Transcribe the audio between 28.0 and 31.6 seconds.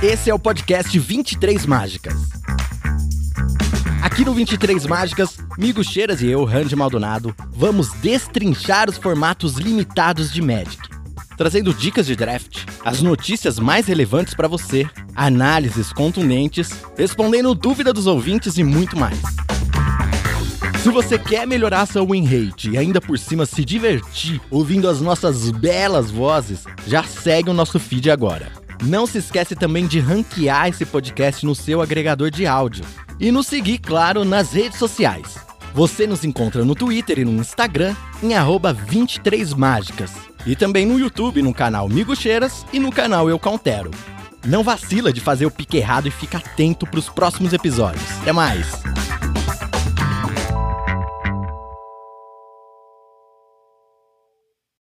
agora. Não se esquece também de ranquear esse podcast no